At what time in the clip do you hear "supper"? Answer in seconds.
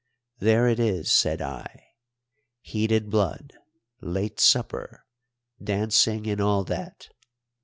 4.39-5.05